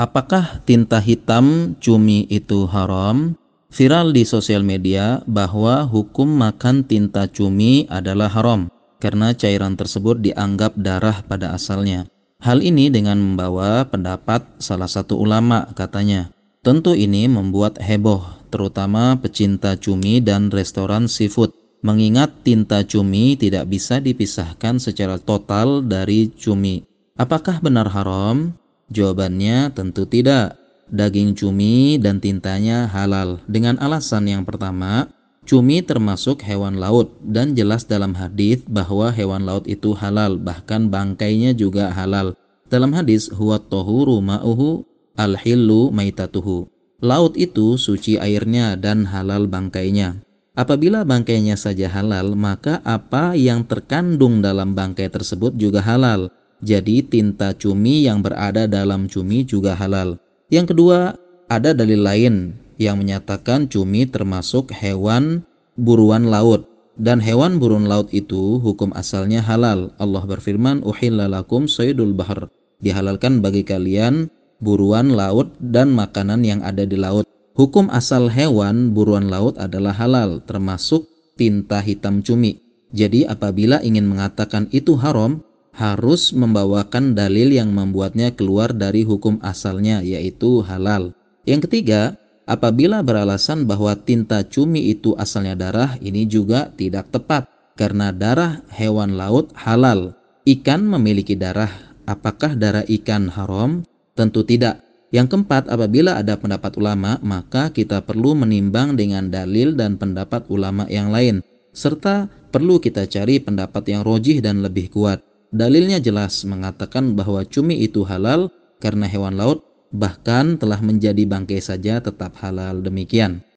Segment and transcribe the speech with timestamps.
[0.00, 3.36] Apakah tinta hitam cumi itu haram?
[3.68, 10.72] Viral di sosial media bahwa hukum makan tinta cumi adalah haram karena cairan tersebut dianggap
[10.80, 12.08] darah pada asalnya.
[12.40, 16.32] Hal ini dengan membawa pendapat salah satu ulama katanya.
[16.64, 21.52] Tentu ini membuat heboh, terutama pecinta cumi dan restoran seafood.
[21.84, 26.88] Mengingat tinta cumi tidak bisa dipisahkan secara total dari cumi.
[27.20, 28.59] Apakah benar haram?
[28.90, 30.58] Jawabannya tentu tidak.
[30.90, 35.06] Daging cumi dan tintanya halal dengan alasan yang pertama,
[35.46, 41.54] cumi termasuk hewan laut dan jelas dalam hadis bahwa hewan laut itu halal, bahkan bangkainya
[41.54, 42.34] juga halal.
[42.66, 44.82] Dalam hadis huwa tohuru ma'uhu
[45.14, 46.66] al-hillu maitatuhu.
[46.98, 50.18] Laut itu suci airnya dan halal bangkainya.
[50.58, 57.56] Apabila bangkainya saja halal, maka apa yang terkandung dalam bangkai tersebut juga halal jadi tinta
[57.56, 60.20] cumi yang berada dalam cumi juga halal.
[60.52, 61.16] Yang kedua,
[61.48, 62.34] ada dalil lain
[62.80, 65.44] yang menyatakan cumi termasuk hewan
[65.76, 66.68] buruan laut
[67.00, 69.88] dan hewan buruan laut itu hukum asalnya halal.
[69.96, 74.28] Allah berfirman, "Uhillalakum saydul bahr." Dihalalkan bagi kalian
[74.60, 77.24] buruan laut dan makanan yang ada di laut.
[77.56, 81.08] Hukum asal hewan buruan laut adalah halal, termasuk
[81.40, 82.60] tinta hitam cumi.
[82.92, 85.40] Jadi apabila ingin mengatakan itu haram,
[85.80, 91.16] harus membawakan dalil yang membuatnya keluar dari hukum asalnya yaitu halal.
[91.48, 97.48] Yang ketiga, apabila beralasan bahwa tinta cumi itu asalnya darah, ini juga tidak tepat
[97.80, 100.12] karena darah hewan laut halal.
[100.44, 101.72] Ikan memiliki darah.
[102.04, 103.80] Apakah darah ikan haram?
[104.12, 104.84] Tentu tidak.
[105.10, 110.84] Yang keempat, apabila ada pendapat ulama, maka kita perlu menimbang dengan dalil dan pendapat ulama
[110.92, 111.42] yang lain,
[111.72, 115.29] serta perlu kita cari pendapat yang rojih dan lebih kuat.
[115.50, 121.98] Dalilnya jelas mengatakan bahwa cumi itu halal karena hewan laut bahkan telah menjadi bangkai saja
[121.98, 123.42] tetap halal demikian.